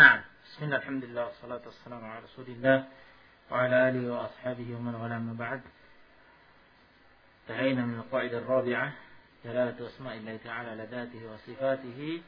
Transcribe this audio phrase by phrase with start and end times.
[0.00, 0.20] نعم.
[0.44, 2.88] بسم الله الحمد لله والصلاة والسلام على رسول الله
[3.50, 5.60] وعلى آله وأصحابه ومن والاه ما بعد.
[7.40, 8.92] انتهينا من القاعدة الرابعة
[9.44, 12.22] دلالة أسماء الله تعالى على ذاته وصفاته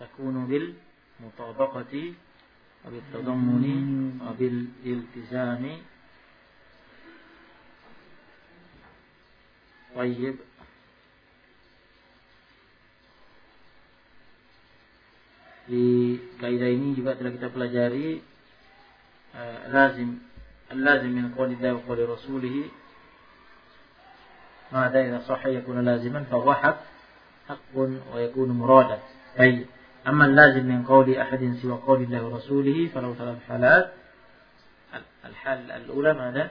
[0.00, 2.14] تكون بالمطابقة
[2.86, 3.64] وبالتضمن
[4.26, 5.64] وبالالتزام.
[9.94, 10.36] طيب.
[15.68, 18.24] Di kaidah ini juga telah kita pelajari
[19.36, 20.16] uh, lazim
[20.72, 22.56] al-lazim min qawli wa qawli rasulih
[24.68, 26.78] ماذا إذا صح يكون لازما فهو حق
[27.48, 27.72] حق
[28.14, 28.98] ويكون مرادا
[29.40, 29.66] أي
[30.06, 33.92] أما اللازم من قول أحد سوى قول الله ورسوله فلو ثلاث حالات
[35.24, 36.50] الحال الأولى ماذا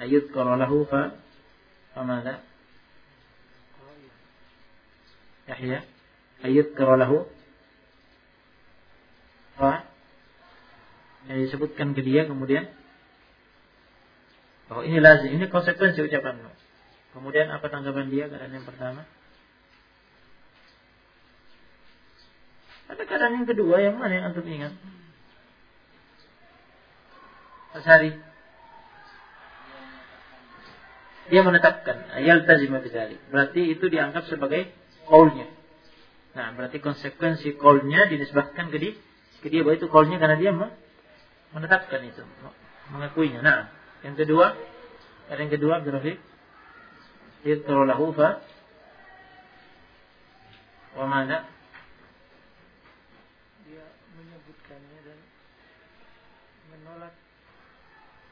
[0.00, 0.94] أن يذكر له ف
[1.94, 2.40] فماذا
[5.48, 5.76] يحيى
[6.44, 7.26] أن يذكر له
[9.54, 9.86] Fa
[11.24, 12.68] yang disebutkan ke dia kemudian
[14.68, 16.50] bahwa ini lazim, ini konsekuensi ucapanmu.
[17.14, 19.06] Kemudian apa tanggapan dia keadaan yang pertama?
[22.90, 24.74] Ada keadaan yang kedua yang mana yang antum ingat?
[27.74, 28.12] Asari.
[31.32, 33.16] Dia menetapkan ayat tazimah bidzalik.
[33.32, 34.68] Berarti itu dianggap sebagai
[35.08, 35.48] kaulnya.
[36.36, 38.94] Nah, berarti konsekuensi kaulnya dinisbahkan ke dia
[39.52, 40.52] dia bahwa itu kaulnya karena dia
[41.52, 42.22] menetapkan itu,
[42.92, 43.40] mengakuinya.
[43.44, 43.68] Nah,
[44.04, 44.56] yang kedua,
[45.28, 46.20] ada yang kedua grafik.
[47.44, 48.40] Yadkuru lahu fa
[50.96, 51.44] wa mana?
[53.68, 53.84] Dia
[54.16, 55.18] menyebutkannya dan
[56.72, 57.12] menolak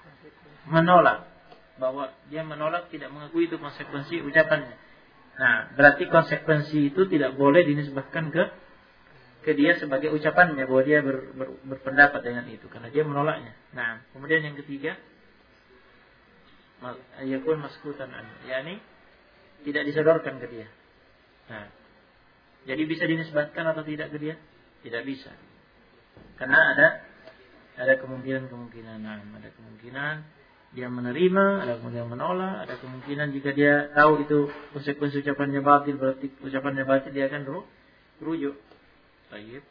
[0.00, 0.64] konsekuensi.
[0.64, 1.18] Menolak
[1.76, 4.76] bahwa dia menolak tidak mengakui itu konsekuensi ucapannya.
[5.36, 8.44] Nah, berarti konsekuensi itu tidak boleh dinisbahkan ke
[9.42, 13.52] ke dia sebagai ucapannya bahwa dia ber, ber, berpendapat dengan itu karena dia menolaknya.
[13.74, 14.94] Nah, kemudian yang ketiga
[17.18, 18.78] ayakun maskutan an, yakni
[19.66, 20.66] tidak disodorkan ke dia.
[21.50, 21.66] Nah,
[22.66, 24.34] jadi bisa dinisbatkan atau tidak ke dia?
[24.82, 25.30] Tidak bisa.
[26.38, 26.86] Karena ada
[27.78, 28.98] ada kemungkinan-kemungkinan.
[29.02, 30.14] Nah, ada kemungkinan
[30.72, 36.32] dia menerima, ada kemungkinan menolak, ada kemungkinan jika dia tahu itu konsekuensi ucapannya batil berarti
[36.40, 37.42] ucapannya batil dia akan
[38.22, 38.56] rujuk.
[39.32, 39.64] Baik.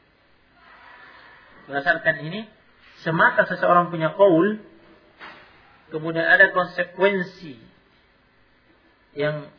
[1.70, 2.50] Berdasarkan ini,
[3.06, 4.58] semata seseorang punya kaul,
[5.94, 7.62] kemudian ada konsekuensi
[9.14, 9.54] yang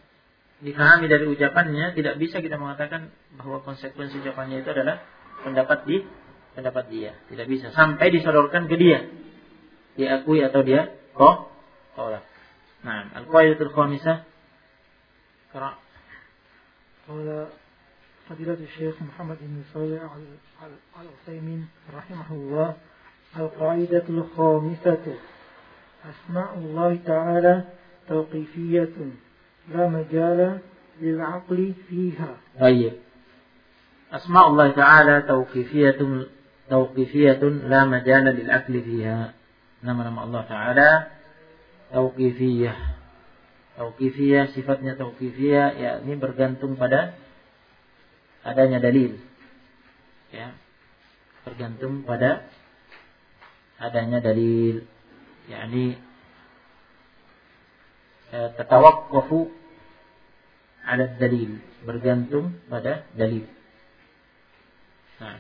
[0.59, 5.07] dipahami dari ucapannya, tidak bisa kita mengatakan bahwa konsekuensi ucapannya itu adalah
[5.47, 6.03] pendapat di
[6.59, 7.15] pendapat dia.
[7.31, 9.07] Tidak bisa sampai disodorkan ke dia.
[9.95, 11.47] Diakui atau dia oh
[11.95, 12.27] tolak.
[12.83, 14.27] Nah, al-qaidatul khamisah.
[15.55, 15.79] Qara.
[18.30, 20.02] فضيلة الشيخ محمد بن صالح
[21.02, 21.68] العثيمين
[21.98, 22.74] رحمه الله
[23.38, 25.06] القاعدة الخامسة
[26.10, 27.64] أسماء الله تعالى
[28.08, 28.96] توقيفية
[29.74, 30.60] لا مجال
[31.02, 32.94] للعقل فيها طيب
[34.14, 36.26] أسماء الله تعالى توقيفية
[36.70, 39.34] توقيفية لا مجال للعقل فيها
[39.78, 40.90] nama-nama Allah Ta'ala
[41.94, 42.78] tauqifiyah
[43.78, 47.14] tauqifiyah sifatnya tauqifiyah yakni bergantung pada
[48.43, 49.19] adanya dalil.
[50.35, 50.55] Ya.
[51.43, 52.47] Tergantung pada
[53.79, 54.87] adanya dalil.
[55.51, 55.99] yakni
[58.31, 59.51] tatawaqqafu
[60.87, 63.45] ala dalil, bergantung pada dalil.
[65.19, 65.39] Nah.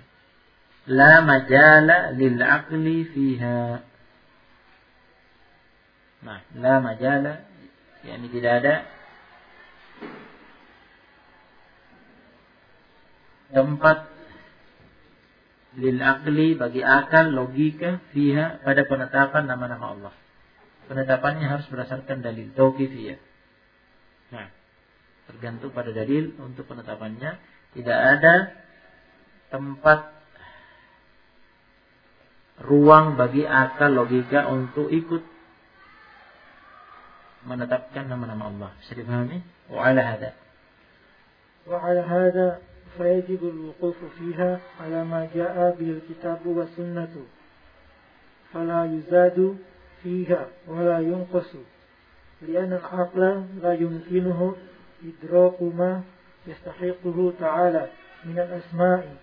[0.90, 3.86] La majala lil aqli fiha.
[6.26, 7.46] Nah, la majala
[8.02, 8.74] yakni tidak ada
[13.52, 14.08] tempat
[15.76, 20.14] lil akli bagi akal logika fiha pada penetapan nama-nama Allah.
[20.88, 23.16] Penetapannya harus berdasarkan dalil tauqifiyah.
[24.36, 24.48] Nah,
[25.30, 27.40] tergantung pada dalil untuk penetapannya
[27.72, 28.34] tidak ada
[29.48, 30.12] tempat
[32.60, 35.24] ruang bagi akal logika untuk ikut
[37.48, 38.70] menetapkan nama-nama Allah.
[38.84, 39.40] Bisa dipahami?
[39.72, 40.30] Wa ala hada.
[41.64, 47.16] Wa ala hada فيجب الوقوف فيها على ما جاء به الكتاب والسنة.
[48.52, 49.56] فلا يزاد
[50.02, 51.56] فيها ولا ينقص
[52.42, 54.56] لأن العقل لا يمكنه
[55.04, 56.02] إدراك ما
[56.46, 57.88] يستحقه تعالى
[58.24, 59.16] من الأسماء.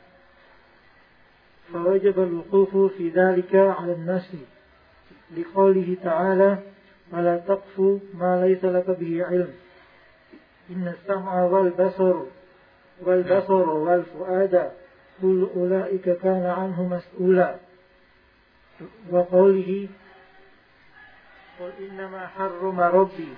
[1.73, 4.35] فوجب الوقوف في ذلك على النفس
[5.37, 6.57] لقوله تعالى
[7.11, 7.79] ولا تقف
[8.13, 9.53] ما ليس لك به علم
[10.69, 12.15] إن السمع والبصر
[13.05, 14.71] والبصر والفؤاد
[15.21, 17.55] كل أولئك كان عنه مسؤولا.
[19.11, 19.87] وقوله
[21.59, 23.33] قل إنما حرم ربي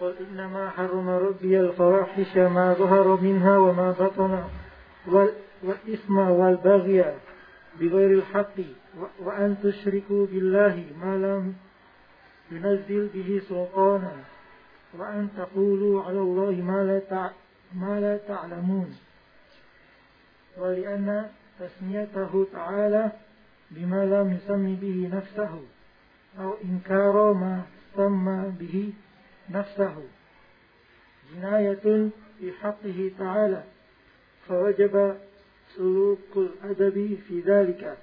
[0.00, 4.44] قل إنما حرم ربي الفواحش ما ظهر منها وما بطن
[5.62, 7.14] والإثم والبغي
[7.80, 8.56] بغير الحق
[9.20, 11.54] وأن تشركوا بالله ما لم
[12.50, 14.12] ينزل به سلطانا
[14.98, 16.98] وأن تقولوا على الله ما لا
[17.74, 18.98] ما لا تعلمون.
[20.56, 21.30] ولأن
[21.60, 23.12] تسميته تعالى
[23.70, 25.62] بما لم يسمي به نفسه
[26.38, 27.62] أو إنكار ما
[27.96, 28.92] سمى به
[29.50, 30.02] نفسه.
[31.34, 33.62] جناية في حقه تعالى
[34.48, 35.16] فوجب
[35.76, 37.98] سلوك الأدب في ذلك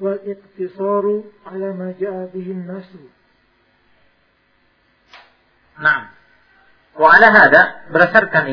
[0.00, 2.90] والإقتصار على ما جاء به الناس.
[5.78, 6.06] نعم.
[6.98, 7.62] وعلى هذا
[7.94, 8.46] berdasarkan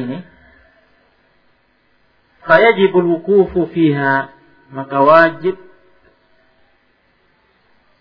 [2.46, 4.32] fayajibul wukufu fiha
[4.70, 5.58] maka wajib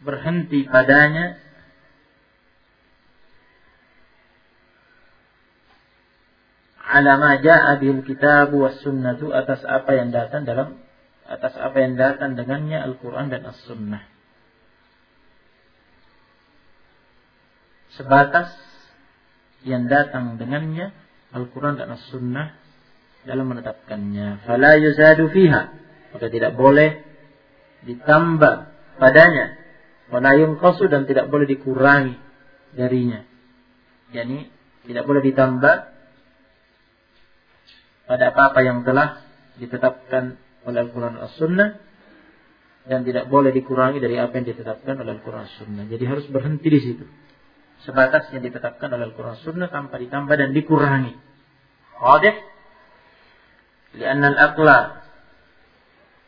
[0.05, 1.41] berhenti padanya
[6.85, 10.79] ala ma jaa bil kitab was sunnatu atas apa yang datang dalam
[11.25, 14.05] atas apa yang datang dengannya Al-Qur'an dan As-Sunnah.
[17.97, 18.53] Sebatas
[19.65, 20.91] yang datang dengannya
[21.33, 22.64] Al-Quran dan As-Sunnah
[23.25, 24.45] dalam menetapkannya.
[24.45, 25.63] Fala yuzadu fiha.
[26.15, 27.03] Maka tidak boleh
[27.85, 28.55] ditambah
[29.01, 29.59] padanya.
[30.13, 32.15] Wala yunqasu dan tidak boleh dikurangi
[32.77, 33.25] darinya.
[34.15, 34.49] Yani
[34.85, 35.77] tidak boleh ditambah
[38.05, 39.25] pada apa-apa yang telah
[39.57, 40.37] ditetapkan
[40.69, 41.69] oleh Al-Quran As-Sunnah
[42.85, 45.85] dan tidak boleh dikurangi dari apa yang ditetapkan oleh Al-Quran dan As-Sunnah.
[45.89, 47.05] Jadi harus berhenti di situ
[47.85, 51.13] sebatas yang ditetapkan oleh Al-Quran Sunnah tanpa ditambah dan dikurangi.
[52.01, 52.35] Wadih?
[53.95, 55.05] Lianna al-aqla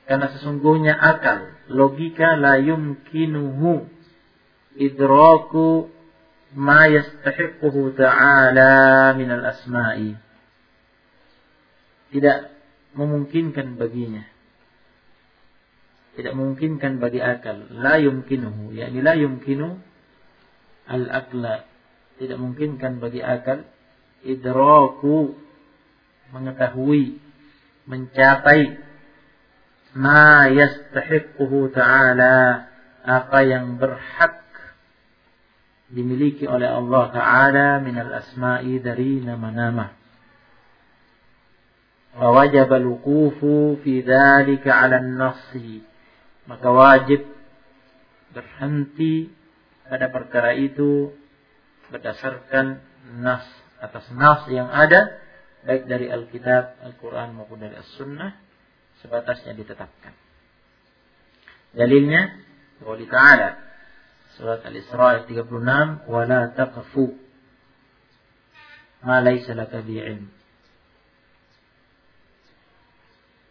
[0.07, 3.91] karena sesungguhnya akal, logika la yumkinuhu
[4.79, 5.91] idraku
[6.55, 10.15] ma yastahiquhu ta'ala min al-asma'i.
[12.15, 12.39] Tidak
[12.95, 14.23] memungkinkan baginya.
[16.15, 17.67] Tidak memungkinkan bagi akal.
[17.83, 18.79] La yumkinuhu.
[18.79, 19.75] Yani la yumkinu
[20.87, 21.67] al-akla
[22.17, 23.67] tidak mungkinkan bagi akal
[24.25, 25.37] idraku
[26.33, 27.26] mengetahui
[27.87, 28.79] mencapai
[29.97, 32.69] ma yastahiquhu ta'ala
[33.07, 34.47] apa yang berhak
[35.87, 39.95] dimiliki oleh Allah Ta'ala minal asma'i dari nama-nama.
[42.17, 45.85] Fawajab al-wukufu fi dhalika ala nasi.
[46.51, 47.23] Maka wajib
[48.35, 49.31] berhenti
[49.87, 51.15] pada perkara itu
[51.93, 52.83] berdasarkan
[53.23, 53.47] nas
[53.79, 55.15] atas nas yang ada
[55.67, 58.39] baik dari Alkitab, Al-Quran maupun dari As-Sunnah
[59.03, 60.15] sebatasnya ditetapkan.
[61.77, 62.41] Dalilnya
[62.81, 63.61] Qawli Ta'ala
[64.39, 67.19] Surat Al-Isra ayat 36 Wala taqfu
[69.05, 70.33] Ma laysa laka bi'ilm.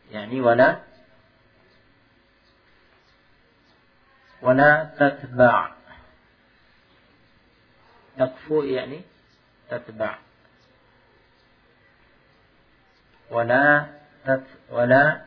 [0.10, 0.82] Yani wala
[4.42, 5.74] Wala tatba'
[8.16, 9.04] Taqfu yani
[9.68, 10.25] tatba'
[13.30, 13.90] wala
[14.26, 15.26] tat, wala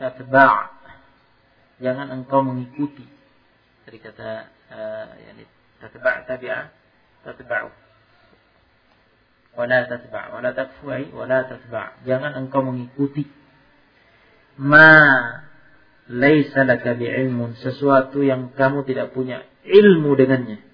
[0.00, 0.72] tatba'
[1.80, 3.04] jangan engkau mengikuti.
[3.86, 4.30] Dari kata
[4.72, 5.44] uh, yani
[5.80, 6.60] tatba' tabi'a
[7.22, 7.70] tatba'u.
[9.56, 13.24] Wala tatba' wala takfu'i wala tatba' jangan engkau mengikuti.
[14.56, 14.92] Ma
[16.10, 20.65] laisa laka bi'ilmun sesuatu yang kamu tidak punya ilmu dengannya.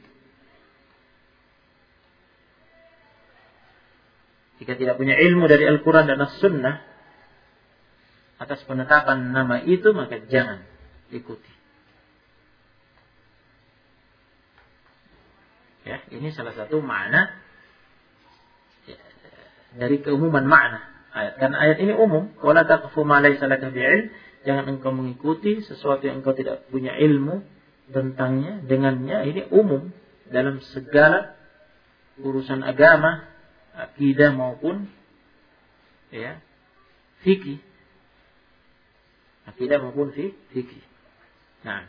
[4.62, 6.86] Jika tidak punya ilmu dari Al-Quran dan As-Sunnah
[8.38, 10.62] atas penetapan nama itu maka jangan
[11.10, 11.50] ikuti.
[15.82, 17.34] Ya, ini salah satu makna
[18.86, 18.98] ya,
[19.82, 21.42] dari keumuman makna ayat.
[21.42, 23.50] Karena ayat ini umum, wala taqfu ma laysa
[24.46, 27.42] jangan engkau mengikuti sesuatu yang engkau tidak punya ilmu
[27.90, 29.90] tentangnya dengannya ini umum
[30.30, 31.34] dalam segala
[32.22, 33.31] urusan agama
[33.76, 34.88] akidah maupun
[36.12, 36.40] ya
[37.24, 37.60] fikih.
[39.48, 40.84] Akidah maupun fikih.
[41.64, 41.88] Nah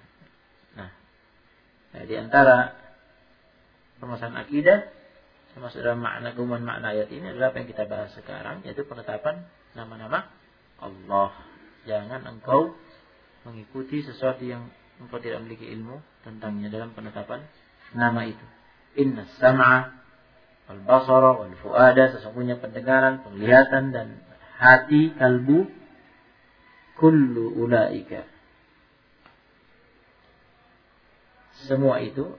[0.73, 0.91] nah,
[1.93, 2.77] nah di antara
[3.99, 4.79] permasalahan akidah
[5.53, 9.45] termasuk dalam makna keumuman makna ayat ini adalah apa yang kita bahas sekarang yaitu penetapan
[9.77, 10.25] nama-nama
[10.81, 11.31] Allah.
[11.83, 12.73] Jangan engkau
[13.43, 14.71] mengikuti sesuatu yang
[15.03, 17.43] engkau tidak memiliki ilmu tentangnya dalam penetapan
[17.93, 18.45] nama itu.
[18.97, 20.02] Inna sam'a
[20.71, 24.07] al-basara wal fuada sesungguhnya pendengaran, penglihatan dan
[24.59, 25.67] hati kalbu
[26.97, 28.23] kullu ulaika.
[31.67, 32.35] Semua itu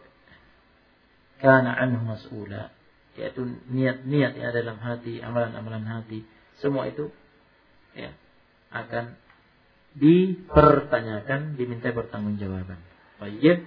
[1.40, 2.72] karena anhu mas'ula
[3.14, 6.26] yaitu niat-niat ada dalam hati, amalan-amalan hati,
[6.58, 7.14] semua itu
[7.94, 8.10] ya
[8.74, 9.14] akan
[9.94, 12.78] dipertanyakan, diminta pertanggungjawaban.
[13.22, 13.62] Baik.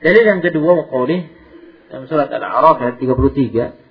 [0.00, 1.28] Dalil yang kedua waqauli
[1.90, 3.90] dalam surat Al-A'raf ayat 33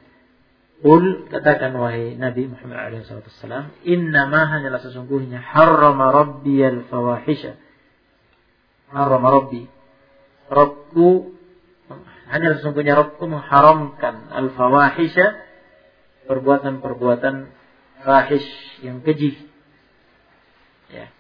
[0.80, 3.04] Qul katakan wahai Nabi Muhammad alaihi
[3.84, 7.60] "Inna ma hanyalah sesungguhnya harrama rabbiyal fawahisha."
[8.88, 9.68] Harrama rabbi.
[10.48, 11.36] Rabbku
[12.32, 15.36] hanya sesungguhnya Rabbku mengharamkan al-fawahisha
[16.32, 17.36] perbuatan-perbuatan
[18.06, 18.50] fahish
[18.86, 19.36] yang keji.
[20.94, 21.12] Ya.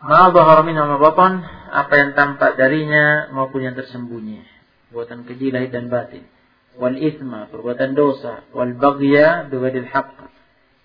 [0.00, 4.59] Ma dhahara min batan, apa yang tampak darinya maupun yang tersembunyi.
[4.90, 6.26] Perbuatan keji lahir dan batin.
[6.74, 8.42] Wal ithma, perbuatan dosa.
[8.50, 10.18] Wal baghya biwadil haqq.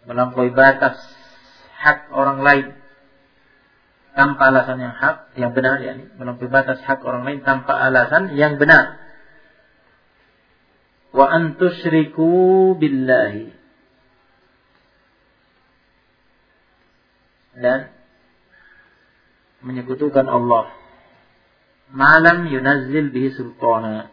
[0.06, 1.02] Melampaui batas
[1.82, 2.78] hak orang lain
[4.14, 8.62] tanpa alasan yang hak, yang benar ya, melampaui batas hak orang lain tanpa alasan yang
[8.62, 9.02] benar.
[11.10, 13.52] Wa antusyriku billahi.
[17.58, 17.90] Dan
[19.66, 20.85] menyekutukan Allah.
[21.94, 24.10] Malam yunazzil bihi sultana.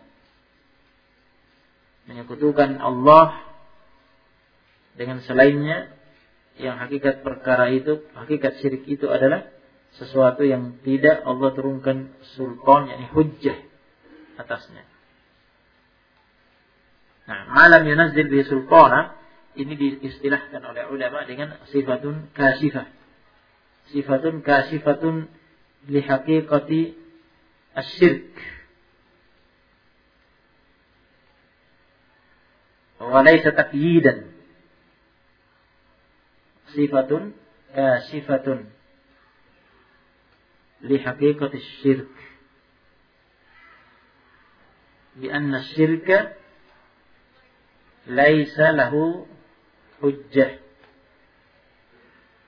[2.11, 3.41] Menyekutukan Allah
[4.99, 5.89] dengan selainnya
[6.61, 9.49] yang hakikat perkara itu, hakikat syirik itu adalah
[9.97, 13.59] sesuatu yang tidak Allah turunkan sultan yakni hujjah
[14.37, 14.85] atasnya.
[17.29, 19.17] Nah, malam yunazzil bi sultana
[19.57, 22.89] ini diistilahkan oleh ulama dengan sifatun kasifah.
[23.93, 25.29] Sifatun kasifatun
[25.93, 26.01] li
[27.76, 28.34] haqiqati asyirk.
[33.00, 34.20] Wa laysa taqyidan.
[36.74, 37.34] Sifatun
[37.76, 38.60] kasifatun
[40.82, 42.16] لحقيقة الشرك
[45.16, 46.38] بأن الشرك
[48.08, 49.26] ليس له
[50.02, 50.60] حجة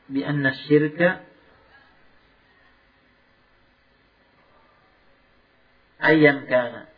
[0.09, 1.22] بأن الشرك
[6.04, 6.92] ayam kana.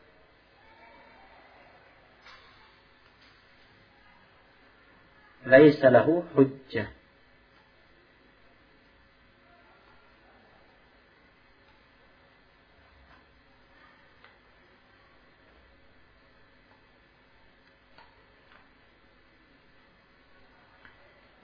[5.46, 6.90] Laisa lahu hujjah.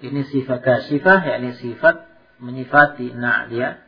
[0.02, 2.11] Ini sifat kasifah, yakni sifat
[2.42, 3.82] menyifati na'liyah.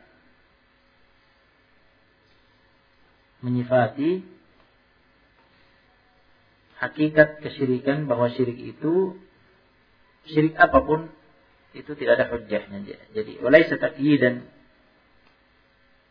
[3.45, 4.25] Menyifati
[6.81, 9.15] hakikat kesyirikan bahwa syirik itu
[10.25, 11.13] syirik apa pun
[11.77, 12.81] itu tidak ada hujjahnya
[13.13, 13.77] jadi walaysa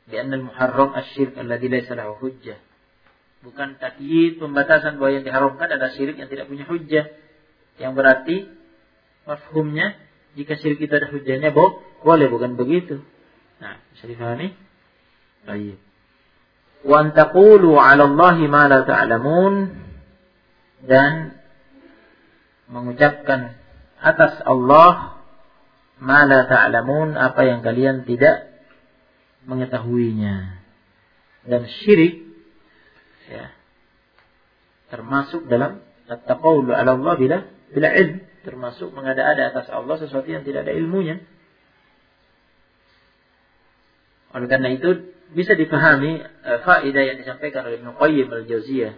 [0.04, 2.60] bi anna al-muharram asy-syirk alladhi laysa lahu hujjah
[3.42, 7.10] bukan takyid pembatasan bahwa yang diharamkan adalah syirik yang tidak punya hujjah
[7.82, 8.46] yang berarti
[9.26, 9.98] mafhumnya
[10.34, 13.00] jika syirik itu ada hujahnya boleh bukan begitu.
[13.62, 14.52] Nah, bisa difahami?
[15.46, 15.78] Baik.
[16.84, 19.54] Wa antaqulu 'ala Allahi ma la ta'lamun
[20.84, 21.40] dan
[22.68, 23.56] mengucapkan
[23.96, 25.16] atas Allah
[25.96, 28.52] ma la ta'lamun apa yang kalian tidak
[29.48, 30.60] mengetahuinya.
[31.44, 32.24] Dan syirik
[33.32, 33.48] ya
[34.92, 37.38] termasuk dalam at-taqawlu 'ala Allah bila
[37.72, 41.24] bila ilm termasuk mengada-ada atas Allah sesuatu yang tidak ada ilmunya.
[44.36, 48.94] Oleh karena itu bisa dipahami uh, faedah yang disampaikan oleh Ibnu Qayyim al-Jauziyah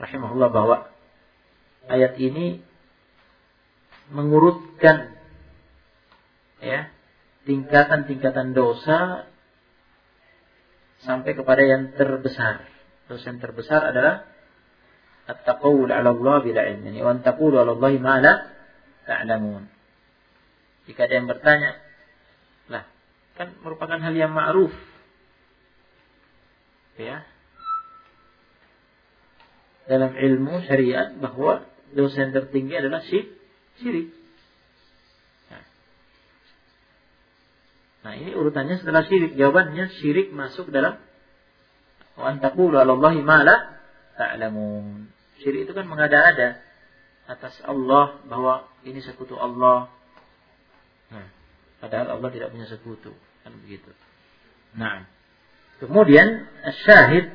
[0.00, 0.88] rahimahullah bahwa
[1.88, 2.60] ayat ini
[4.10, 5.16] mengurutkan
[6.62, 6.90] ya
[7.46, 9.30] tingkatan-tingkatan dosa
[11.04, 12.66] sampai kepada yang terbesar.
[13.06, 14.26] Dosa yang terbesar adalah
[15.30, 18.34] at-taqawul 'ala Allah bila ilmin wa an taqulu 'ala Allah ma la
[19.06, 19.62] ta'lamun.
[20.86, 21.78] Jika ada yang bertanya,
[22.70, 22.86] lah
[23.34, 24.74] kan merupakan hal yang ma'ruf.
[26.96, 27.24] Ya.
[29.86, 31.62] Dalam ilmu syariat bahwa
[31.94, 34.10] dosa yang tertinggi adalah syirik.
[35.52, 35.64] Nah.
[38.02, 39.38] nah ini urutannya setelah syirik.
[39.38, 40.98] Jawabannya syirik masuk dalam
[42.16, 43.56] wa an taqulu 'ala Allah ma la
[44.18, 45.12] ta'lamun.
[45.44, 46.58] Syirik itu kan mengada-ada
[47.26, 49.92] atas Allah bahwa ini sekutu Allah.
[51.12, 51.26] Nah,
[51.78, 53.14] padahal Allah tidak punya sekutu,
[53.46, 53.90] kan begitu.
[54.74, 55.06] Nah,
[55.82, 56.48] kemudian
[56.86, 57.30] syahid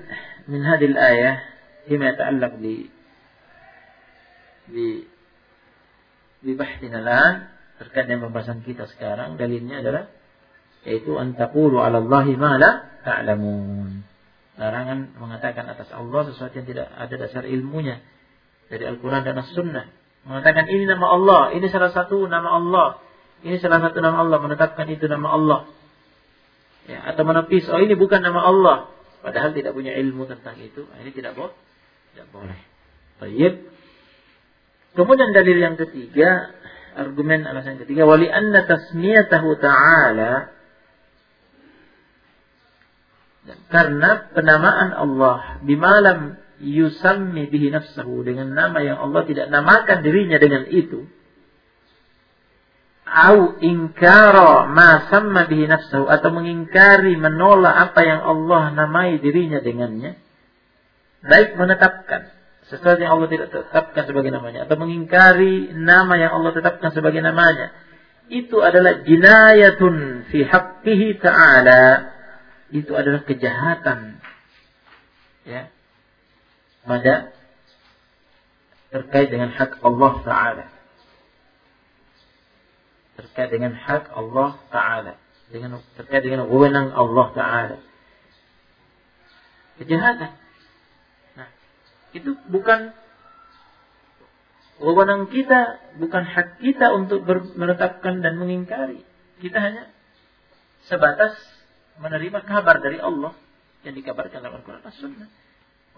[0.49, 1.41] min hadil ayah
[1.85, 2.89] fima yata'allaq bi
[4.71, 4.87] bi
[6.41, 7.01] bi bahtina
[7.81, 10.03] terkait dengan pembahasan kita sekarang dalilnya adalah
[10.85, 14.01] yaitu antaqulu 'ala Allahi ma la ta'lamun.
[14.57, 18.01] Larangan mengatakan atas Allah sesuatu yang tidak ada dasar ilmunya
[18.69, 19.89] dari Al-Qur'an dan As-Sunnah.
[20.21, 23.01] Mengatakan ini nama Allah, ini salah satu nama Allah,
[23.41, 25.59] ini salah satu nama Allah, menetapkan itu nama Allah.
[26.89, 28.77] Ya, atau menepis, oh ini bukan nama Allah,
[29.21, 30.85] padahal tidak punya ilmu tentang itu.
[30.89, 31.53] Nah, ini tidak boleh.
[32.13, 32.59] Tidak boleh.
[33.21, 33.53] Baik.
[34.97, 36.51] Kemudian dalil yang ketiga,
[36.97, 40.51] argumen alasan ketiga, wali anna tasmiyatahu ta'ala
[43.71, 50.69] karena penamaan Allah bimalam yusammi bihi nafsahu dengan nama yang Allah tidak namakan dirinya dengan
[50.69, 51.09] itu
[53.11, 60.15] au ingkara ma samma bihi nafsahu atau mengingkari menolak apa yang Allah namai dirinya dengannya.
[61.21, 62.31] Baik menetapkan.
[62.71, 64.63] Sesuatu yang Allah tidak tetapkan sebagai namanya.
[64.63, 67.75] Atau mengingkari nama yang Allah tetapkan sebagai namanya.
[68.31, 72.15] Itu adalah jinayatun fi haqqihi ta'ala.
[72.71, 74.23] Itu adalah kejahatan.
[75.43, 75.67] Ya.
[76.87, 77.35] Pada
[78.91, 80.65] terkait dengan hak Allah taala
[83.21, 85.13] terkait dengan hak Allah taala
[85.53, 87.77] dengan terkait dengan wewenang Allah taala
[89.77, 90.31] kejahatan
[91.37, 91.49] nah
[92.17, 92.91] itu bukan
[94.81, 97.23] wewenang kita bukan hak kita untuk
[97.55, 99.05] menetapkan dan mengingkari
[99.41, 99.89] kita hanya
[100.89, 101.37] sebatas
[102.01, 103.37] menerima kabar dari Allah
[103.81, 105.29] yang dikabarkan dalam Al-Quran dan Sunnah.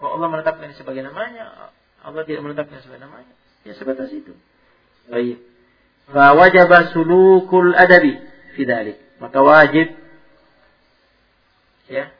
[0.00, 1.72] Bahwa Allah menetapkan sebagai namanya,
[2.04, 3.32] Allah tidak menetapkan sebagai namanya.
[3.64, 4.32] Ya sebatas itu.
[5.08, 5.40] Baik.
[6.12, 8.20] Wajib sulukul adabi
[8.58, 9.00] fidalik.
[9.22, 9.96] Maka wajib
[11.88, 12.12] ya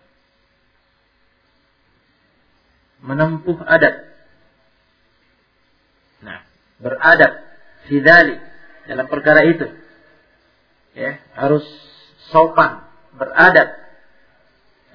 [3.05, 4.09] menempuh adab.
[6.25, 6.41] Nah,
[6.81, 7.33] beradab
[7.85, 8.41] fidalik
[8.89, 9.69] dalam perkara itu.
[10.97, 11.67] Ya, harus
[12.33, 12.87] sopan
[13.21, 13.69] beradab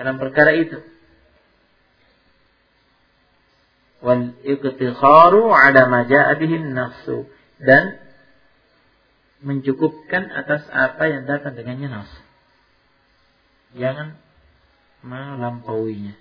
[0.02, 0.82] dalam perkara itu.
[4.00, 6.56] Wal iktikharu ala ma ja'a bihi
[7.60, 7.84] dan
[9.40, 12.12] mencukupkan atas apa yang datang dengannya nas.
[13.78, 14.20] Jangan
[15.06, 16.18] melampauinya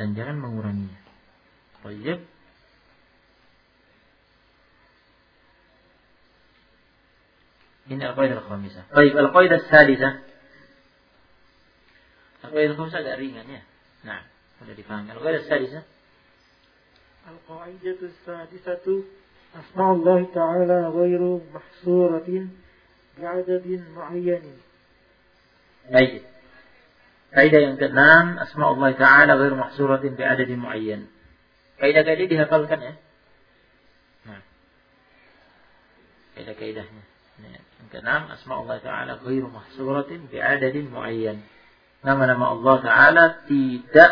[0.00, 1.00] dan jangan menguranginya.
[1.82, 2.24] Oke?
[7.92, 8.84] ini al-qaidah al-khamisah.
[8.94, 10.12] Baik, al-qaidah sadisah.
[12.48, 13.62] Al-qaidah al-khamisah agak ringan ya.
[14.06, 14.24] Nah,
[14.62, 15.12] sudah dipahami.
[15.12, 15.84] Al-qaidah sadisah.
[17.28, 18.76] Al-qaidah sadisah
[19.57, 21.21] أسماء الله تعالى غير
[21.53, 22.29] محصورة
[23.17, 24.43] بعدد معين.
[25.87, 26.27] Baik.
[27.31, 31.07] Kaidah yang keenam, asma Allah Ta'ala ghair mahsuratin bi adadin muayyan.
[31.79, 32.93] Kaidah-kaidah dihafalkan ya.
[34.27, 34.41] Nah.
[36.35, 37.03] Kaidah-kaidahnya.
[37.77, 41.39] Yang keenam, asma Allah Ta'ala ghairu mahsuratin bi'adadin muayyan.
[42.01, 44.11] Nama-nama Allah Ta'ala tidak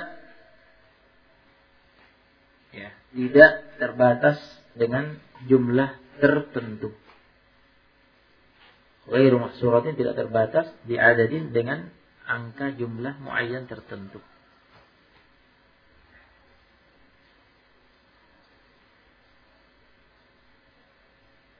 [2.73, 4.37] ya, tidak terbatas
[4.77, 5.17] dengan
[5.48, 6.92] jumlah tertentu.
[9.08, 11.88] Ghairu mahsuratin tidak terbatas bi'adadin dengan
[12.28, 14.20] angka jumlah muayyan tertentu.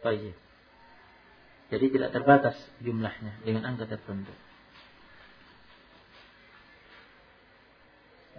[0.01, 0.37] Baik.
[1.71, 4.33] Jadi tidak terbatas jumlahnya dengan angka tertentu.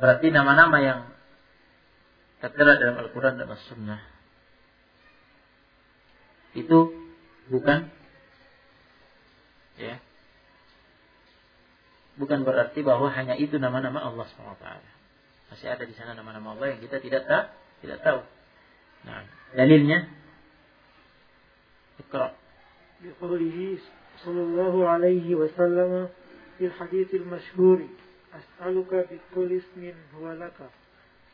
[0.02, 1.00] Berarti nama-nama yang
[2.42, 4.21] tertera dalam Al-Quran dan As-Sunnah
[6.52, 6.80] itu
[7.48, 7.88] bukan
[9.80, 9.98] ya
[12.20, 14.68] bukan berarti bahwa hanya itu nama-nama Allah SWT.
[15.52, 17.46] Masih ada di sana nama-nama Allah yang kita tidak tahu,
[17.84, 18.20] tidak tahu.
[19.08, 19.26] Nah,
[19.58, 20.06] dalilnya
[21.98, 22.38] Iqra.
[23.02, 23.82] Biqaulihi
[24.22, 26.14] sallallahu alaihi wasallam
[26.62, 27.90] fil hadits al-mashhur
[28.32, 30.70] as'aluka bi kulli ismin huwa laka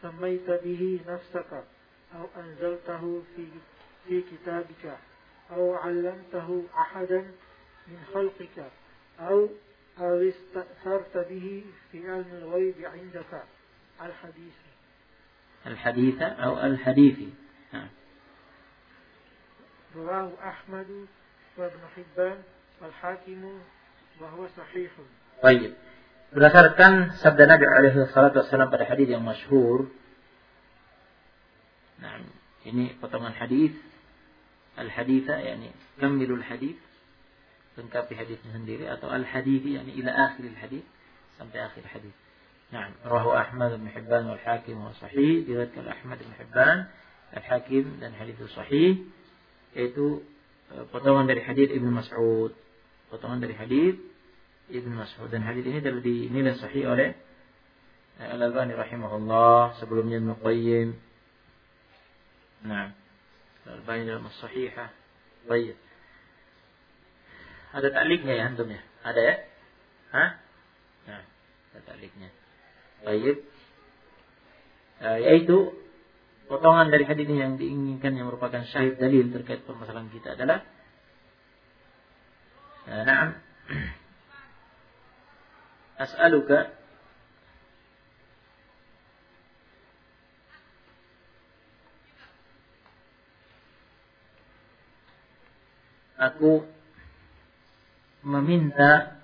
[0.02, 1.68] samaita bihi nafsaka
[2.08, 3.44] atau anzaltahu fi
[4.08, 4.96] fi kitabika
[5.52, 7.22] أو علمته أحدا
[7.88, 8.58] من خلقك
[9.20, 9.50] أو
[10.00, 13.44] أو استأثرت به في علم الغيب عندك.
[14.02, 14.58] الحديث.
[15.66, 17.20] الحديث أو الحديث.
[17.74, 17.90] نعم.
[19.96, 21.08] رواه أحمد
[21.58, 22.38] وابن حبان
[22.82, 23.60] والحاكم
[24.22, 24.92] وهو صحيح.
[25.44, 25.74] طيب.
[26.28, 29.88] Berdasarkan sabda Nabi alaihi salatu wasallam pada hadis yang masyhur.
[32.04, 32.20] Nah
[32.68, 33.74] ini potongan hadis.
[34.78, 36.78] Al haditha yakni kamilul hadis
[37.78, 40.86] lengkapi hadisnya sendiri atau al hadis yakni ila akhir al hadis
[41.38, 42.16] sampai akhir hadis
[42.68, 46.92] نعم رواه أحمد بن حبان والحاكم وهو صحيح diriwayatkan Ahmad bin Hibban
[47.32, 49.08] Al-Hakim dan hadis sahih
[49.72, 50.20] yaitu
[50.68, 52.52] Eh, potongan dari hadis Ibnu Mas'ud.
[53.08, 53.96] Potongan dari hadis
[54.68, 57.16] Ibn Mas'ud dan hadis ini telah dinilai sahih oleh
[58.20, 60.90] Al-Albani rahimahullah sebelumnya Ibn Qayyim
[62.68, 62.92] nah
[63.68, 64.90] Al-Albani dalam sahihah.
[65.48, 65.76] Baik.
[67.76, 68.82] Ada takliknya ya antum ya?
[69.04, 69.36] Ada ya?
[70.08, 70.30] Hah?
[71.08, 71.24] nah
[71.76, 72.32] ada takliknya.
[73.04, 73.44] Baik.
[74.98, 75.76] Uh, yaitu
[76.48, 80.64] potongan dari hadis yang diinginkan yang merupakan syahid dalil terkait permasalahan kita adalah
[82.88, 83.30] uh, na'am.
[86.08, 86.77] As'aluka
[96.18, 96.66] aku
[98.26, 99.16] meminta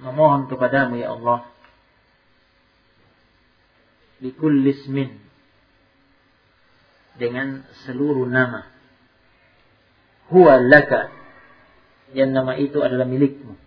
[0.00, 1.44] memohon kepadamu ya Allah
[4.22, 5.18] likulli ismin
[7.18, 8.64] dengan seluruh nama.
[10.30, 11.10] Huwa laka
[12.14, 13.58] yang nama itu adalah milikmu.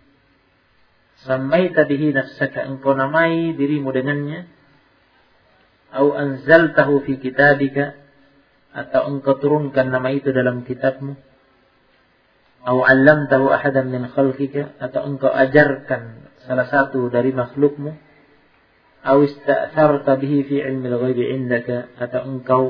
[1.22, 4.50] Sampai bihi nafsaka engkau namai dirimu dengannya.
[5.94, 7.94] Au anzaltahu fi kitabika
[8.74, 11.14] atau engkau turunkan nama itu dalam kitabmu
[12.64, 17.92] Au 'allamtahu ahadan min khalqika atau engkau ajarkan salah satu dari makhlukmu.
[19.04, 22.62] Au ista'tharta bihi fi ilmi al-ghaib indaka atau engkau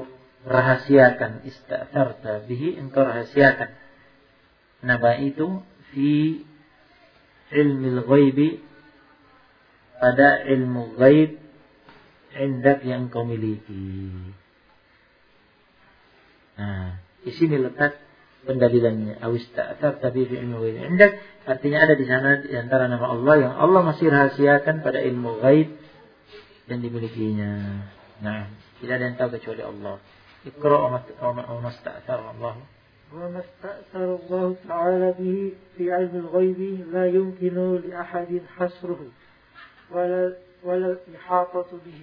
[0.43, 3.71] rahasiakan ista'tharta bihi engkau rahasiakan.
[4.83, 5.63] Nama itu
[5.95, 6.43] fi
[7.55, 8.39] ilmi al-ghaib
[10.03, 11.39] pada ilmu ghaib
[12.35, 14.35] indak yang engkau miliki.
[16.59, 18.04] Nah di sini letak
[18.48, 23.36] pendalilannya awista'atar tapi fi ilmu ghaib indak artinya ada di sana di antara nama Allah
[23.36, 25.76] yang Allah masih rahasiakan pada ilmu ghaib
[26.72, 27.84] dan dimilikinya
[28.24, 28.48] nah
[28.80, 30.00] tidak ada yang tahu kecuali Allah
[30.48, 32.56] ikra wa masta'atar Allah
[33.10, 39.02] وما استأثر الله تعالى به في علم الغيب لا يمكن لأحد حصره
[39.92, 42.02] ولا ولا الإحاطة به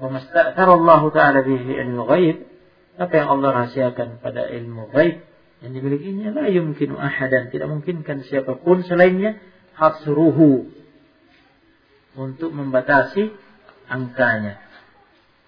[0.00, 2.42] وما استأثر الله تعالى به في علم الغيب
[3.01, 5.25] apa yang Allah rahasiakan pada ilmu gaib
[5.65, 9.41] yang dimilikinya la yumkinu ahadan tidak mungkinkan siapa pun selainnya
[9.73, 10.69] hasruhu
[12.13, 13.33] untuk membatasi
[13.89, 14.61] angkanya.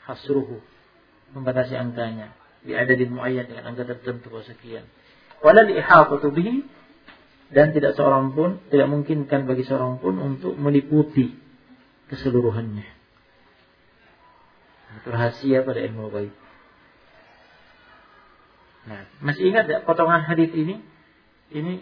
[0.09, 0.65] Hasruhu
[1.37, 2.33] membatasi angkanya.
[2.65, 4.89] Di adadin muayyan dengan angka tertentu sekian.
[5.45, 6.65] Wala ihafatu bihi
[7.53, 11.37] dan tidak seorang pun tidak mungkinkan bagi seorang pun untuk meliputi
[12.09, 12.87] keseluruhannya.
[15.03, 16.33] Itu rahasia pada ilmu gaib
[18.83, 20.83] Nah, masih ingat ya potongan hadis ini?
[21.53, 21.79] Ini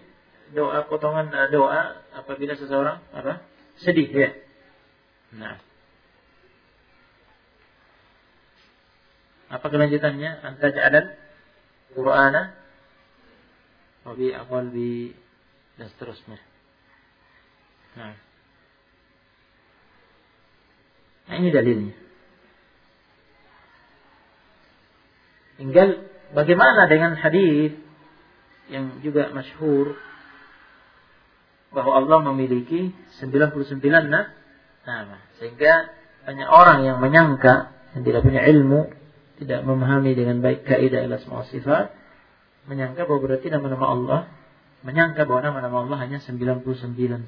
[0.53, 3.41] doa potongan eh, doa apabila seseorang apa?
[3.81, 4.29] Sedih ya.
[5.33, 5.57] Nah.
[9.51, 10.31] Apa kelanjutannya?
[10.45, 11.05] Anta ja'alan
[11.91, 12.55] Qur'ana
[14.05, 15.11] wa bi awal bi
[15.75, 16.39] dan seterusnya.
[17.97, 18.15] Nah.
[21.27, 21.95] Nah ini dalilnya.
[25.59, 27.75] Tinggal Bagaimana dengan hadis
[28.71, 29.99] yang juga masyhur
[31.75, 33.83] bahwa Allah memiliki 99
[34.81, 35.91] nama sehingga
[36.27, 38.91] banyak orang yang menyangka yang tidak punya ilmu
[39.43, 41.91] tidak memahami dengan baik kaidah asma sifat
[42.67, 44.21] menyangka bahwa berarti nama-nama Allah
[44.87, 46.65] menyangka bahwa nama-nama Allah hanya 99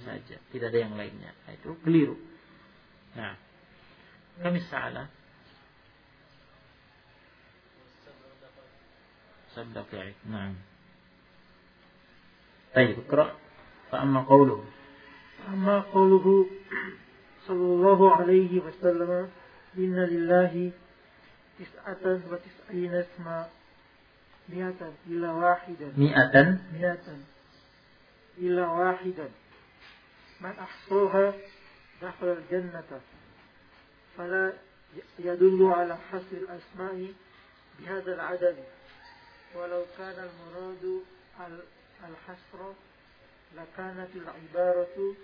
[0.02, 0.36] saja.
[0.50, 1.32] Tidak ada yang lainnya.
[1.46, 2.18] Nah, itu keliru.
[3.14, 3.38] Nah
[4.42, 5.06] kami salah
[9.56, 10.14] صدق يعني.
[10.30, 10.56] نعم.
[12.76, 13.36] طيب اقرأ.
[13.92, 14.66] فأما قوله.
[15.48, 16.46] أما قوله
[17.48, 19.30] صلى الله عليه وسلم
[19.78, 20.72] إن لله
[21.60, 23.50] تسعة وتسعين اسما.
[24.50, 25.94] مئة إلا واحدا.
[25.98, 26.58] مئة.
[26.74, 27.18] مئة
[28.38, 29.30] إلا واحدا.
[30.42, 31.34] من أحصوها
[32.02, 33.02] دخل الجنة.
[34.18, 34.54] فلا
[35.20, 37.14] يدل على حصر الأسماء
[37.80, 38.56] بهذا العدد.
[39.56, 41.02] ولو كان المراد
[42.10, 42.74] الحصر
[43.56, 45.16] لكانت العبارة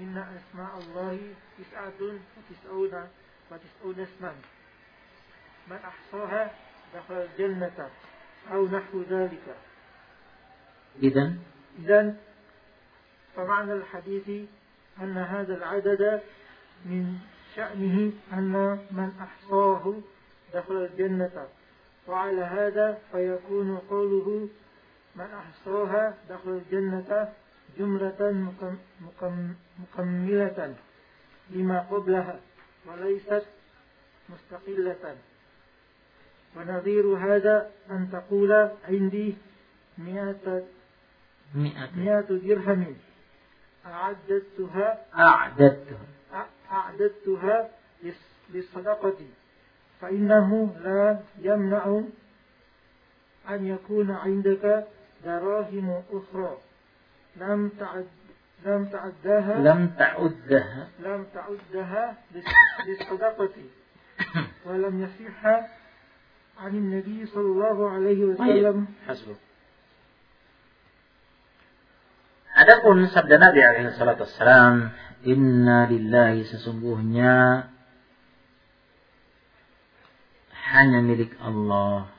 [0.00, 2.00] إن أسماء الله تسعة
[2.36, 3.08] وتسعون
[3.50, 4.34] وتسعون اسما.
[5.68, 6.50] من أحصاها
[6.94, 7.90] دخل الجنة
[8.52, 9.56] أو نحو ذلك.
[11.02, 11.34] إذا
[11.78, 12.16] إذا
[13.36, 14.48] فمعنى الحديث
[15.00, 16.22] أن هذا العدد
[16.84, 17.18] من
[17.56, 18.52] شأنه أن
[18.90, 19.94] من أحصاه
[20.54, 21.48] دخل الجنة.
[22.08, 24.48] وعلى هذا فيكون قوله
[25.16, 27.32] من أحصاها دخل الجنة
[27.78, 28.50] جملة
[29.78, 30.74] مكملة
[31.50, 32.40] لما قبلها
[32.86, 33.46] وليست
[34.28, 35.16] مستقلة
[36.56, 39.34] ونظير هذا أن تقول عندي
[39.98, 40.62] مئة.
[41.96, 42.96] مئة درهم
[43.86, 45.06] أعددتها.
[46.72, 47.70] أعددتها
[48.04, 49.16] للص- للصدقة
[50.01, 50.49] فإنه
[50.83, 52.01] لا يمنع
[53.49, 54.85] أن يكون عندك
[55.25, 56.53] دراهم أخرى
[57.37, 58.07] لم تعد
[58.65, 60.81] لم تعدها Lam ta'uddaha.
[61.01, 63.55] لم تعدها للص- للصدقة
[64.65, 65.39] ولم يصح
[66.61, 69.37] عن النبي صلى الله عليه وسلم Hasbuk.
[72.51, 74.91] Adapun sabda Nabi alaihi salatu wassalam,
[75.23, 77.65] "Inna lillahi sesungguhnya
[80.66, 82.10] hanya milik Allah.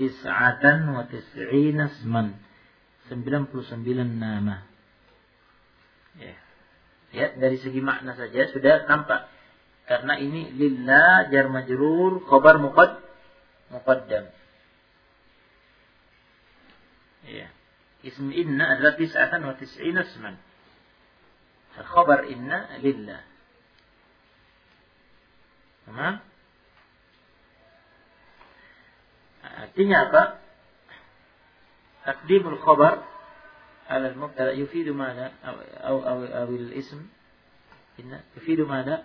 [0.00, 2.40] Tis'atan wa tis'ina isman.
[3.12, 3.52] 99
[4.16, 4.64] nama.
[6.16, 6.36] Ya.
[7.12, 9.28] ya dari segi makna saja sudah tampak
[9.88, 13.04] karena ini lillah jar majrur khabar muqad
[13.68, 14.32] muqaddam.
[17.28, 17.52] Ya.
[18.02, 20.40] Ism inna adalah tis'atan wa tis'ina isman.
[21.76, 23.31] Khabar inna lillah
[25.87, 26.19] Tamam?
[29.47, 30.23] Artinya apa?
[32.05, 33.07] Takdimul khabar
[33.89, 37.07] على المبتدا يفيد ماذا أو أو أو, أو الاسم
[37.99, 39.03] إن يفيد ماذا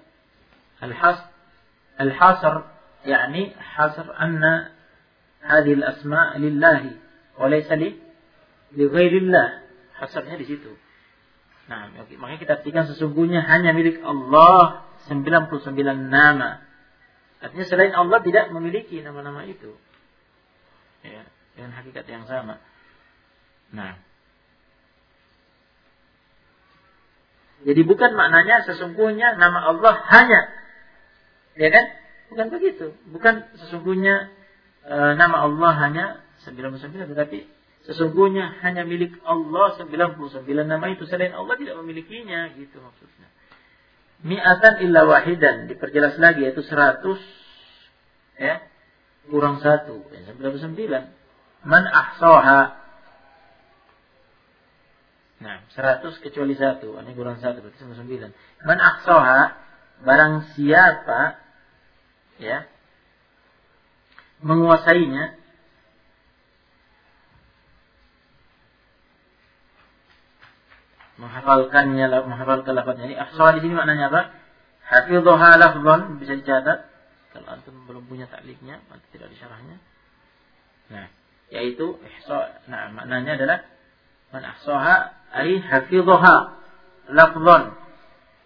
[0.83, 1.25] الحصر
[2.01, 2.63] الحصر
[3.07, 4.69] يعني حصر أن
[5.41, 6.91] هذه الأسماء لله
[7.39, 7.95] وليس لي
[8.77, 9.49] لغير الله
[10.03, 10.75] حصرnya di situ
[11.63, 12.19] Nah, oke.
[12.19, 15.63] makanya kita artikan sesungguhnya hanya milik Allah 99
[16.11, 16.59] nama.
[17.38, 19.78] Artinya selain Allah tidak memiliki nama-nama itu.
[21.06, 21.24] Ya,
[21.54, 22.58] dengan hakikat yang sama.
[23.70, 24.00] Nah,
[27.66, 30.42] Jadi bukan maknanya sesungguhnya nama Allah hanya,
[31.58, 31.86] ya kan?
[32.30, 32.94] Bukan begitu.
[33.10, 34.30] Bukan sesungguhnya
[34.86, 36.06] e, nama Allah hanya
[36.46, 37.50] 99, tetapi
[37.90, 40.30] sesungguhnya hanya milik Allah 99
[40.70, 43.26] nama itu selain Allah tidak memilikinya, gitu maksudnya.
[44.26, 47.06] Mi'atan illa wahidan diperjelas lagi yaitu 100
[48.42, 48.66] ya
[49.30, 50.74] kurang satu ya, 99
[51.68, 52.88] man ahsaha
[55.38, 56.98] Nah, 100 kecuali satu.
[56.98, 58.34] Ini kurang satu, berarti 99.
[58.66, 59.54] Man ahsaha,
[60.02, 61.38] barang siapa,
[62.42, 62.66] ya,
[64.42, 65.38] menguasainya,
[71.18, 73.18] menghafalkannya, menghafalkan lafadznya ini.
[73.18, 74.22] Ahsaha di sini maknanya apa?
[74.88, 76.88] Hafidhaha lafzan, bisa dicatat.
[77.36, 79.78] Kalau antum belum punya takliknya, nanti tidak disyarahnya.
[80.94, 81.08] Nah,
[81.52, 82.64] yaitu ihsa.
[82.72, 83.60] Nah, maknanya adalah
[84.32, 84.96] man ahsaha
[85.36, 86.56] ay hafidhaha
[87.12, 87.76] lafzan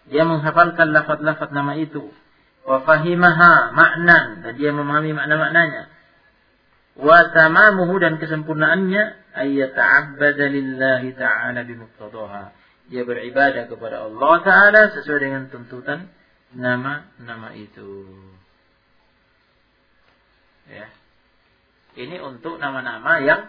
[0.06, 2.10] dia menghafalkan lafaz-lafaz nama itu
[2.62, 5.90] wa fahimaha maknan dan dia memahami makna-maknanya
[6.98, 9.02] wa tamamuhu dan kesempurnaannya
[9.34, 12.61] ay yata'abbada lillahi ta'ala bimuqtadaha
[12.92, 16.12] dia beribadah kepada Allah taala sesuai dengan tuntutan
[16.52, 18.04] nama-nama itu
[20.68, 20.92] ya
[21.96, 23.48] ini untuk nama-nama yang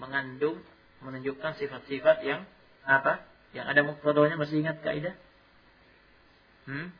[0.00, 0.60] mengandung
[1.00, 2.44] menunjukkan sifat-sifat yang
[2.84, 3.24] apa?
[3.56, 5.16] Yang ada muktadanya masih ingat kaidah?
[6.68, 6.92] Hmm?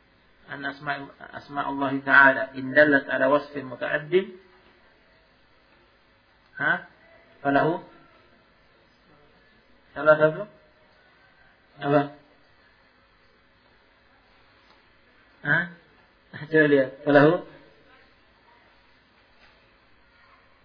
[0.49, 4.35] An asma asma Allah Taala in dallat ala wasfin muta'addid
[6.59, 6.89] ha?
[7.39, 7.79] Falahu
[9.95, 10.43] salah satu
[11.80, 12.02] apa?
[15.46, 15.58] Ha?
[16.46, 16.90] Coba lihat.
[17.04, 17.34] Falahu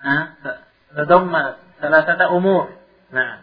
[0.04, 0.17] ha?
[0.91, 1.43] Tadamma
[1.80, 2.82] salah satu umur.
[3.12, 3.39] نعم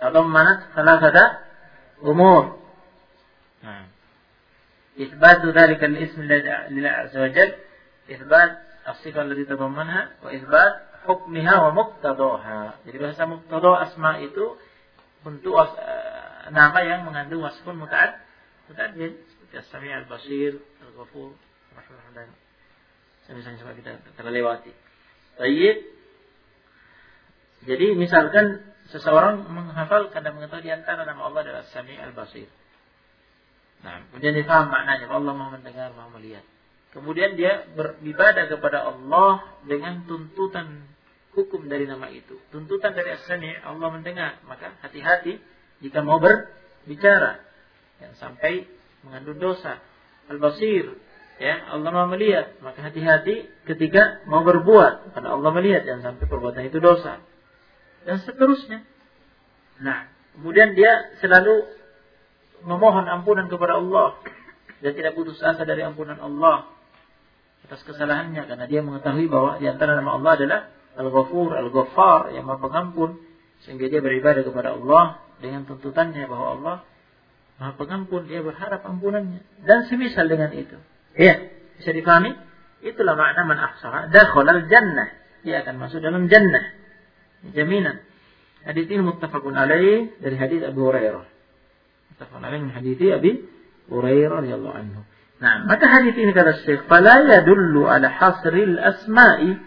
[0.00, 1.38] تضمنت ثلاثة
[2.04, 2.58] أمور
[3.62, 3.86] نعم
[5.00, 7.52] إثبات ذلك الاسم لله عز وجل
[8.10, 10.74] إثبات الصفة التي تضمنها وإثبات
[11.06, 14.54] حكمها ومقتضاها jadi bahasa muqtada asma itu
[15.26, 15.58] untuk
[16.51, 18.19] nama yang mengandung wasfun muta'ad
[18.67, 21.37] muta'addid seperti as-sami' al-basir al-ghafur
[21.77, 22.29] rahimahullah dan
[23.27, 24.71] semisal semua kita telah lewati.
[25.39, 25.77] Baik.
[27.63, 28.59] Jadi misalkan
[28.91, 32.51] seseorang menghafal kadang mengetahui antara nama Allah adalah Sami Al-Basir.
[33.83, 36.43] Nah, kemudian dia paham maknanya, Allah mau mendengar, mau melihat.
[36.95, 40.87] Kemudian dia beribadah kepada Allah dengan tuntutan
[41.35, 42.37] hukum dari nama itu.
[42.53, 44.39] Tuntutan dari As-Sami, Allah mendengar.
[44.47, 45.41] Maka hati-hati
[45.83, 47.43] jika mau berbicara.
[47.99, 48.65] Yang sampai
[49.03, 49.83] mengandung dosa.
[50.31, 50.95] Al-Basir,
[51.37, 52.57] ya Allah mau melihat.
[52.63, 55.13] Maka hati-hati ketika mau berbuat.
[55.13, 57.19] Karena Allah melihat, jangan sampai perbuatan itu dosa
[58.05, 58.83] dan seterusnya.
[59.83, 61.67] Nah, kemudian dia selalu
[62.63, 64.19] memohon ampunan kepada Allah
[64.79, 66.71] dan tidak putus asa dari ampunan Allah
[67.63, 70.59] atas kesalahannya karena dia mengetahui bahwa di antara nama Allah adalah
[70.99, 73.17] Al-Ghafur, Al-Ghaffar yang Maha Pengampun
[73.63, 76.77] sehingga dia beribadah kepada Allah dengan tuntutannya bahwa Allah
[77.59, 80.73] Maha Pengampun, dia berharap ampunannya dan semisal dengan itu.
[81.13, 82.33] Ya, bisa dipahami?
[82.81, 85.13] Itulah makna man ahsaha dakhala al-jannah.
[85.45, 86.73] Dia akan masuk dalam jannah.
[87.53, 88.01] Jaminan.
[88.63, 91.23] Hadis ini muttafaqun alaih dari hadis Abu Hurairah.
[92.15, 93.43] Muttafaqun alaih min hadis Abi
[93.91, 95.01] Hurairah radhiyallahu anhu.
[95.43, 99.59] Nah, maka hadis ini kata Syekh, "Fala yadullu ala hasril asma'i"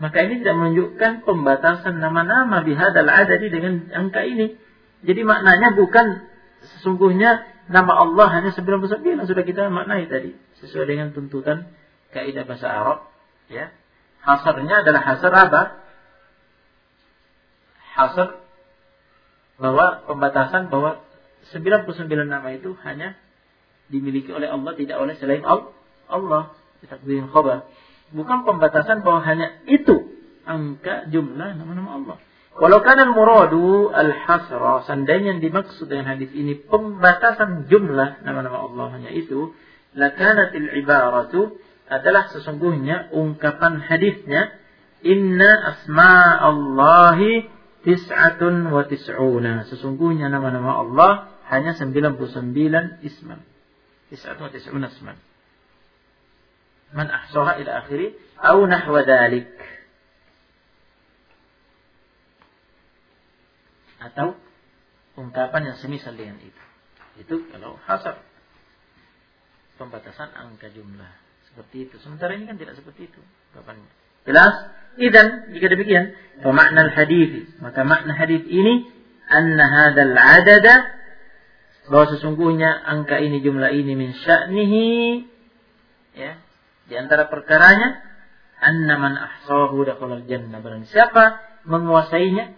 [0.00, 4.56] Maka ini tidak menunjukkan pembatasan nama-nama bihadal adadi dengan angka ini.
[5.00, 6.28] Jadi maknanya bukan
[6.76, 11.72] sesungguhnya nama Allah hanya 99 sudah kita maknai tadi sesuai dengan tuntutan
[12.12, 12.98] kaidah bahasa Arab
[13.48, 13.72] ya.
[14.20, 15.62] Hasarnya adalah hasar apa?
[17.96, 18.28] Hasar
[19.56, 21.00] bahwa pembatasan bahwa
[21.52, 21.88] 99
[22.28, 23.16] nama itu hanya
[23.88, 26.52] dimiliki oleh Allah tidak oleh selain Allah.
[26.80, 27.68] Takdirin khabar.
[28.12, 30.16] Bukan pembatasan bahwa hanya itu
[30.48, 32.16] angka jumlah nama-nama Allah.
[32.58, 39.10] Walau kana muradu al-hasra, seandainya yang dimaksud dengan hadis ini pembatasan jumlah nama-nama Allah hanya
[39.14, 39.54] itu,
[39.94, 44.50] lakanatil ibaratu adalah sesungguhnya ungkapan hadisnya
[45.06, 47.46] inna asma Allahi
[47.86, 49.70] tis'atun wa tis'una.
[49.70, 51.10] Sesungguhnya nama-nama Allah
[51.48, 52.18] hanya 99
[53.06, 53.40] isman.
[54.10, 55.16] Tis'atun wa tis'una isman
[56.92, 59.46] man ahsaha ila akhiri au nahwa dalik
[64.00, 64.34] atau
[65.14, 66.62] ungkapan yang semisal dengan itu.
[67.20, 68.24] Itu kalau hasar
[69.76, 71.12] pembatasan angka jumlah.
[71.50, 72.00] Seperti itu.
[72.00, 73.20] Sementara ini kan tidak seperti itu
[73.52, 73.90] ungkapannya.
[74.24, 74.54] Jelas?
[74.98, 78.90] Idan jika demikian makna hadis maka makna hadis ini
[79.30, 80.98] anna hadzal adada
[81.86, 84.86] bahwa sesungguhnya angka ini jumlah ini min sya'nihi
[86.18, 86.42] ya
[86.90, 88.02] di antara perkaranya,
[88.58, 90.58] anna man ahsahu dakhalal jannah.
[90.58, 91.38] Barang siapa
[91.70, 92.50] menguasainya,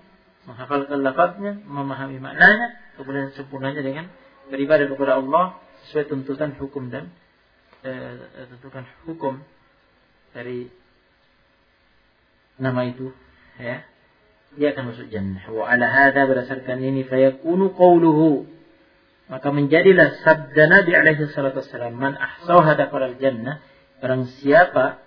[0.49, 4.11] menghafalkan lafaznya, memahami maknanya, kemudian sempurnanya dengan
[4.51, 7.15] beribadah kepada Allah sesuai tuntutan hukum dan
[7.87, 9.43] eh, tuntutan hukum
[10.35, 10.71] dari
[12.59, 13.15] nama itu
[13.59, 13.87] ya.
[14.53, 15.49] Dia akan masuk jannah.
[15.49, 18.45] Wa ala hadha berdasarkan ini fayakunu qawluhu.
[19.33, 23.65] Maka menjadilah sabda Nabi alaihi salatu wassalam man ahsaha dakhala jannah
[24.03, 24.99] Barang siapa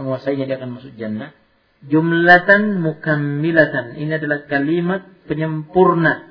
[0.00, 1.36] menguasainya dia akan masuk jannah.
[1.80, 3.96] Jumlatan mukammilatan.
[3.96, 6.28] Ini adalah kalimat penyempurna.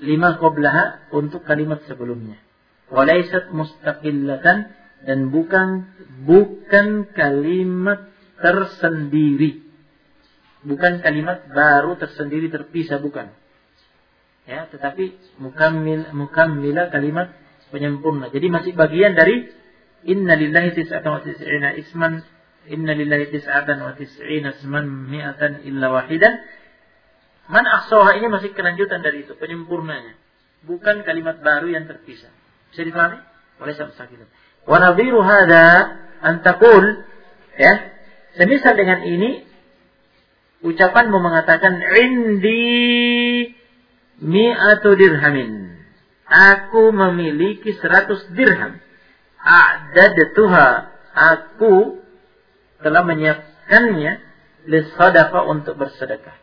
[0.00, 2.40] Lima qoblaha untuk kalimat sebelumnya.
[2.88, 4.72] Walaisat mustaqillatan
[5.04, 5.84] dan bukan
[6.24, 8.08] bukan kalimat
[8.40, 9.62] tersendiri.
[10.64, 13.30] Bukan kalimat baru tersendiri terpisah bukan.
[14.48, 17.36] Ya, tetapi mukammil mukammila kalimat
[17.70, 18.32] penyempurna.
[18.32, 19.61] Jadi masih bagian dari
[20.06, 22.22] Inna lillahi tis'atan wa tis'ina isman
[22.70, 26.34] Inna lillahi tis'atan wa tis'ina isman mi'atan illa wahidan.
[27.50, 30.14] Man ahsoha ini masih kelanjutan dari itu, penyempurnanya.
[30.62, 32.30] Bukan kalimat baru yang terpisah.
[32.70, 33.18] Bisa dipahami?
[33.58, 34.30] Oleh sabsakilan.
[34.62, 37.02] Wa nadhiru hada antakul
[37.58, 37.92] ya.
[38.38, 39.44] Semisal dengan ini
[40.64, 43.52] ucapan mau mengatakan indi
[44.22, 45.72] mi'atu dirhamin
[46.32, 48.80] Aku memiliki seratus dirham.
[49.92, 50.68] A'dadtuha.
[51.12, 52.00] Aku
[52.80, 54.12] telah menyiapkannya
[54.64, 56.36] lisadaqa untuk bersedekah.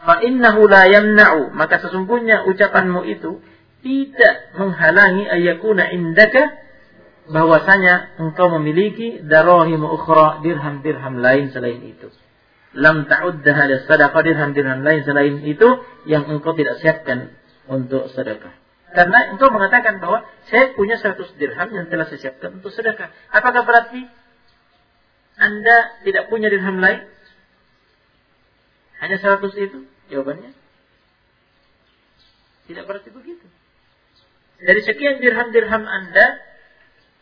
[0.00, 1.52] Fa innahu la yamna'u.
[1.52, 3.44] Maka sesungguhnya ucapanmu itu
[3.84, 6.56] tidak menghalangi ayakuna indaka
[7.28, 12.10] bahwasanya engkau memiliki darahim ukhra dirham-dirham lain selain itu
[12.74, 15.68] lam ta'uddaha lis sadaqah dirham-dirham lain selain itu
[16.06, 17.34] yang engkau tidak siapkan
[17.66, 18.54] untuk sedekah.
[18.90, 23.14] Karena engkau mengatakan bahwa saya punya 100 dirham yang telah saya siapkan untuk sedekah.
[23.30, 24.02] Apakah berarti
[25.38, 27.06] Anda tidak punya dirham lain?
[28.98, 29.86] Hanya 100 itu?
[30.10, 30.60] Jawabannya
[32.70, 33.46] tidak berarti begitu.
[34.62, 36.38] Dari sekian dirham-dirham Anda,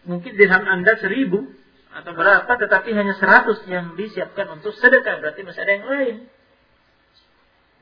[0.04, 1.48] mungkin dirham Anda seribu,
[1.88, 6.16] atau berapa tetapi hanya 100 yang disiapkan untuk sedekah berarti masih ada yang lain.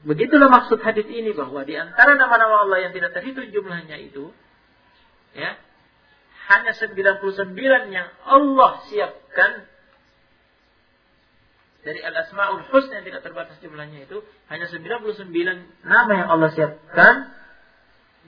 [0.04, 4.30] Begitulah maksud hadis ini bahwa di antara nama-nama Allah yang tidak terhitung jumlahnya itu
[5.32, 5.56] ya
[6.46, 7.24] hanya 99
[7.90, 9.66] yang Allah siapkan
[11.82, 14.22] dari al-asmaul husna yang tidak terbatas jumlahnya itu
[14.52, 15.32] hanya 99
[15.86, 17.30] nama yang Allah siapkan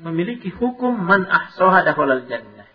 [0.02, 2.66] memiliki hukum man ahsaha dakhalal jannah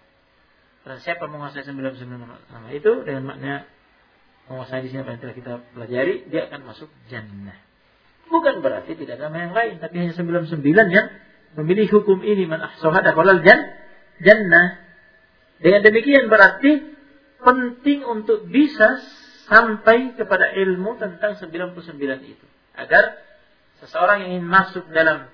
[0.83, 3.67] dan siapa menguasai 99 nama itu dengan makna
[4.47, 7.55] menguasai di sini yang telah kita pelajari, dia akan masuk jannah.
[8.33, 10.57] Bukan berarti tidak ada nama yang lain, tapi hanya 99
[10.89, 11.07] yang
[11.53, 14.67] memilih hukum ini man ahsaha dakhalal jannah.
[15.61, 16.81] Dengan demikian berarti
[17.45, 19.05] penting untuk bisa
[19.45, 21.77] sampai kepada ilmu tentang 99
[22.25, 22.45] itu.
[22.73, 23.21] Agar
[23.85, 25.29] seseorang yang ingin masuk dalam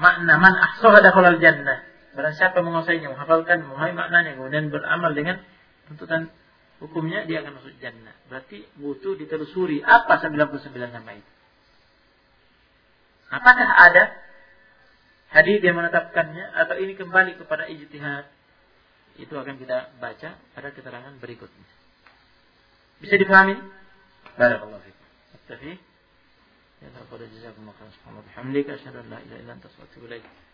[0.00, 1.84] makna man ahsaha dakhalal jannah.
[2.16, 5.44] Barang siapa menguasainya, menghafalkan, memahami maknanya, kemudian beramal dengan
[5.92, 6.32] tuntutan
[6.80, 8.16] hukumnya, dia akan masuk jannah.
[8.32, 11.33] Berarti butuh ditelusuri apa 99 nama itu.
[13.34, 14.14] Apakah ada
[15.34, 18.30] hadis yang menetapkannya atau ini kembali kepada ijtihad?
[19.18, 21.66] Itu akan kita baca pada keterangan berikutnya.
[23.02, 23.58] Bisa dipahami?
[24.38, 25.06] Barakallahu fiikum.
[25.38, 25.72] Aktafi.
[26.82, 27.92] Ya, jazakumullah khairan.
[27.98, 28.26] Subhanallah.
[28.34, 28.74] Alhamdulillah.
[28.78, 30.53] Asyhadu an la ilaha illa anta astaghfiruka wa atubu.